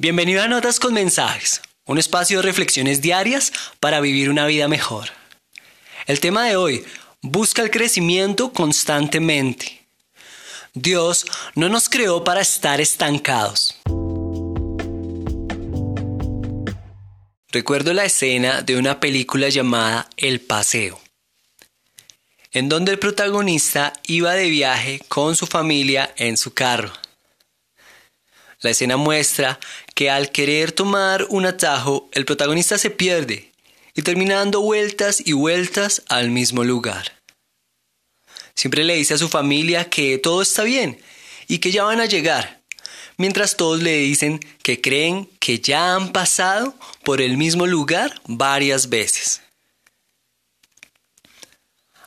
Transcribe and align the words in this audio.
Bienvenido 0.00 0.42
a 0.42 0.48
Notas 0.48 0.80
con 0.80 0.94
Mensajes, 0.94 1.60
un 1.84 1.98
espacio 1.98 2.38
de 2.38 2.42
reflexiones 2.44 3.02
diarias 3.02 3.52
para 3.80 4.00
vivir 4.00 4.30
una 4.30 4.46
vida 4.46 4.66
mejor. 4.66 5.10
El 6.06 6.20
tema 6.20 6.46
de 6.46 6.56
hoy, 6.56 6.86
busca 7.20 7.60
el 7.60 7.70
crecimiento 7.70 8.50
constantemente. 8.50 9.86
Dios 10.72 11.26
no 11.54 11.68
nos 11.68 11.90
creó 11.90 12.24
para 12.24 12.40
estar 12.40 12.80
estancados. 12.80 13.76
Recuerdo 17.50 17.92
la 17.92 18.06
escena 18.06 18.62
de 18.62 18.78
una 18.78 19.00
película 19.00 19.50
llamada 19.50 20.08
El 20.16 20.40
Paseo, 20.40 20.98
en 22.52 22.70
donde 22.70 22.92
el 22.92 22.98
protagonista 22.98 23.92
iba 24.04 24.32
de 24.32 24.48
viaje 24.48 25.02
con 25.08 25.36
su 25.36 25.46
familia 25.46 26.10
en 26.16 26.38
su 26.38 26.54
carro. 26.54 26.90
La 28.60 28.70
escena 28.70 28.96
muestra 28.98 29.58
que 29.94 30.10
al 30.10 30.30
querer 30.30 30.72
tomar 30.72 31.26
un 31.30 31.46
atajo, 31.46 32.10
el 32.12 32.26
protagonista 32.26 32.76
se 32.76 32.90
pierde 32.90 33.52
y 33.94 34.02
termina 34.02 34.36
dando 34.36 34.60
vueltas 34.60 35.22
y 35.24 35.32
vueltas 35.32 36.02
al 36.08 36.30
mismo 36.30 36.62
lugar. 36.62 37.20
Siempre 38.54 38.84
le 38.84 38.96
dice 38.96 39.14
a 39.14 39.18
su 39.18 39.30
familia 39.30 39.88
que 39.88 40.18
todo 40.18 40.42
está 40.42 40.62
bien 40.62 41.00
y 41.48 41.58
que 41.58 41.70
ya 41.70 41.84
van 41.84 42.00
a 42.00 42.06
llegar, 42.06 42.60
mientras 43.16 43.56
todos 43.56 43.82
le 43.82 43.96
dicen 43.96 44.40
que 44.62 44.82
creen 44.82 45.30
que 45.38 45.60
ya 45.60 45.94
han 45.94 46.12
pasado 46.12 46.74
por 47.02 47.22
el 47.22 47.38
mismo 47.38 47.66
lugar 47.66 48.20
varias 48.26 48.90
veces. 48.90 49.40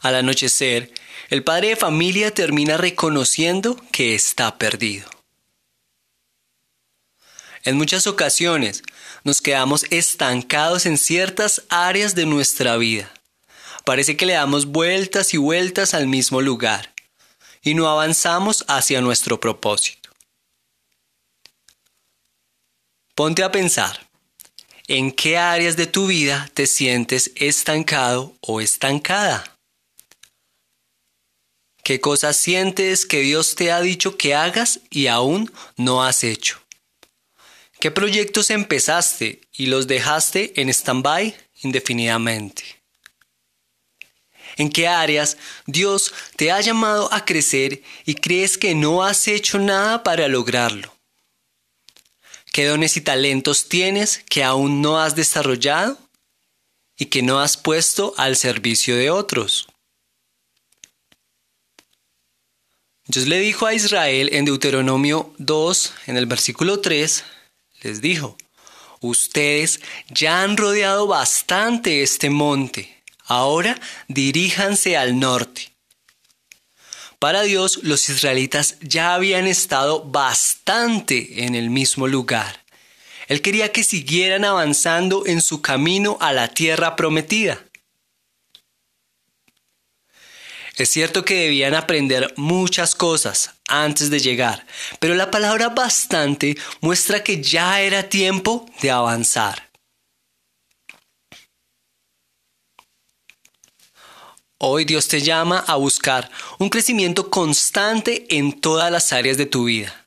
Al 0.00 0.16
anochecer, 0.16 0.92
el 1.30 1.44
padre 1.44 1.68
de 1.68 1.76
familia 1.76 2.34
termina 2.34 2.76
reconociendo 2.76 3.76
que 3.90 4.14
está 4.14 4.58
perdido. 4.58 5.21
En 7.64 7.76
muchas 7.76 8.08
ocasiones 8.08 8.82
nos 9.22 9.40
quedamos 9.40 9.86
estancados 9.90 10.84
en 10.86 10.98
ciertas 10.98 11.62
áreas 11.68 12.14
de 12.14 12.26
nuestra 12.26 12.76
vida. 12.76 13.12
Parece 13.84 14.16
que 14.16 14.26
le 14.26 14.32
damos 14.32 14.66
vueltas 14.66 15.32
y 15.32 15.36
vueltas 15.36 15.94
al 15.94 16.08
mismo 16.08 16.40
lugar 16.40 16.92
y 17.62 17.74
no 17.74 17.88
avanzamos 17.88 18.64
hacia 18.66 19.00
nuestro 19.00 19.38
propósito. 19.38 20.10
Ponte 23.14 23.44
a 23.44 23.52
pensar, 23.52 24.08
¿en 24.88 25.12
qué 25.12 25.38
áreas 25.38 25.76
de 25.76 25.86
tu 25.86 26.06
vida 26.06 26.50
te 26.54 26.66
sientes 26.66 27.30
estancado 27.36 28.34
o 28.40 28.60
estancada? 28.60 29.56
¿Qué 31.84 32.00
cosas 32.00 32.36
sientes 32.36 33.06
que 33.06 33.20
Dios 33.20 33.54
te 33.54 33.70
ha 33.70 33.80
dicho 33.80 34.16
que 34.16 34.34
hagas 34.34 34.80
y 34.90 35.08
aún 35.08 35.52
no 35.76 36.02
has 36.02 36.24
hecho? 36.24 36.61
¿Qué 37.82 37.90
proyectos 37.90 38.50
empezaste 38.50 39.40
y 39.52 39.66
los 39.66 39.88
dejaste 39.88 40.52
en 40.60 40.68
stand-by 40.68 41.34
indefinidamente? 41.64 42.62
¿En 44.56 44.70
qué 44.70 44.86
áreas 44.86 45.36
Dios 45.66 46.14
te 46.36 46.52
ha 46.52 46.60
llamado 46.60 47.12
a 47.12 47.24
crecer 47.24 47.82
y 48.04 48.14
crees 48.14 48.56
que 48.56 48.76
no 48.76 49.02
has 49.02 49.26
hecho 49.26 49.58
nada 49.58 50.04
para 50.04 50.28
lograrlo? 50.28 50.96
¿Qué 52.52 52.66
dones 52.66 52.96
y 52.96 53.00
talentos 53.00 53.68
tienes 53.68 54.22
que 54.28 54.44
aún 54.44 54.80
no 54.80 55.00
has 55.00 55.16
desarrollado 55.16 55.98
y 56.96 57.06
que 57.06 57.22
no 57.22 57.40
has 57.40 57.56
puesto 57.56 58.14
al 58.16 58.36
servicio 58.36 58.94
de 58.94 59.10
otros? 59.10 59.66
Dios 63.06 63.26
le 63.26 63.40
dijo 63.40 63.66
a 63.66 63.74
Israel 63.74 64.28
en 64.32 64.44
Deuteronomio 64.44 65.34
2, 65.38 65.94
en 66.06 66.16
el 66.16 66.26
versículo 66.26 66.78
3, 66.78 67.24
les 67.82 68.00
dijo, 68.00 68.36
ustedes 69.00 69.80
ya 70.08 70.42
han 70.42 70.56
rodeado 70.56 71.06
bastante 71.06 72.02
este 72.02 72.30
monte, 72.30 73.02
ahora 73.24 73.78
diríjanse 74.08 74.96
al 74.96 75.18
norte. 75.18 75.72
Para 77.18 77.42
Dios 77.42 77.80
los 77.84 78.08
israelitas 78.08 78.76
ya 78.80 79.14
habían 79.14 79.46
estado 79.46 80.02
bastante 80.02 81.44
en 81.44 81.54
el 81.54 81.70
mismo 81.70 82.08
lugar. 82.08 82.64
Él 83.28 83.40
quería 83.40 83.70
que 83.70 83.84
siguieran 83.84 84.44
avanzando 84.44 85.24
en 85.26 85.40
su 85.40 85.62
camino 85.62 86.18
a 86.20 86.32
la 86.32 86.48
tierra 86.48 86.96
prometida. 86.96 87.64
Es 90.76 90.90
cierto 90.90 91.24
que 91.24 91.34
debían 91.34 91.74
aprender 91.74 92.32
muchas 92.36 92.96
cosas 92.96 93.54
antes 93.72 94.10
de 94.10 94.20
llegar, 94.20 94.66
pero 95.00 95.14
la 95.14 95.30
palabra 95.30 95.70
bastante 95.70 96.56
muestra 96.80 97.24
que 97.24 97.42
ya 97.42 97.80
era 97.80 98.08
tiempo 98.08 98.66
de 98.82 98.90
avanzar. 98.90 99.70
Hoy 104.58 104.84
Dios 104.84 105.08
te 105.08 105.20
llama 105.20 105.64
a 105.66 105.74
buscar 105.74 106.30
un 106.58 106.68
crecimiento 106.68 107.30
constante 107.30 108.26
en 108.36 108.60
todas 108.60 108.92
las 108.92 109.12
áreas 109.12 109.36
de 109.36 109.46
tu 109.46 109.64
vida. 109.64 110.06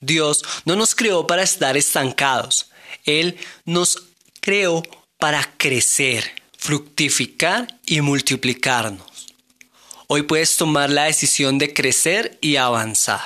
Dios 0.00 0.42
no 0.64 0.76
nos 0.76 0.94
creó 0.94 1.26
para 1.26 1.42
estar 1.42 1.76
estancados, 1.76 2.70
Él 3.04 3.36
nos 3.66 4.04
creó 4.40 4.82
para 5.18 5.52
crecer, 5.58 6.24
fructificar 6.56 7.78
y 7.84 8.00
multiplicarnos. 8.00 9.29
Hoy 10.12 10.22
puedes 10.22 10.56
tomar 10.56 10.90
la 10.90 11.04
decisión 11.04 11.56
de 11.58 11.72
crecer 11.72 12.36
y 12.40 12.56
avanzar. 12.56 13.20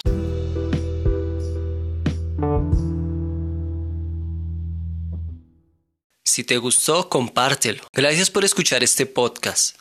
Si 6.26 6.44
te 6.44 6.58
gustó, 6.58 7.08
compártelo. 7.08 7.82
Gracias 7.94 8.28
por 8.28 8.44
escuchar 8.44 8.84
este 8.84 9.06
podcast. 9.06 9.78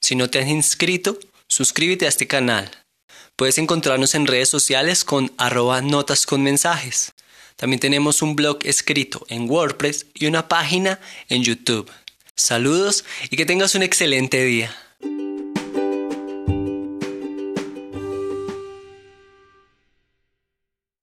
Si 0.00 0.16
no 0.16 0.28
te 0.30 0.40
has 0.40 0.48
inscrito, 0.48 1.16
suscríbete 1.46 2.06
a 2.06 2.08
este 2.08 2.26
canal. 2.26 2.68
Puedes 3.36 3.58
encontrarnos 3.58 4.16
en 4.16 4.26
redes 4.26 4.48
sociales 4.48 5.04
con 5.04 5.30
arroba 5.38 5.80
notas 5.80 6.26
con 6.26 6.42
mensajes. 6.42 7.12
También 7.54 7.78
tenemos 7.78 8.20
un 8.20 8.34
blog 8.34 8.58
escrito 8.64 9.24
en 9.28 9.48
WordPress 9.48 10.06
y 10.12 10.26
una 10.26 10.48
página 10.48 10.98
en 11.28 11.44
YouTube. 11.44 11.88
Saludos 12.34 13.04
y 13.30 13.36
que 13.36 13.46
tengas 13.46 13.76
un 13.76 13.84
excelente 13.84 14.42
día. 14.42 14.76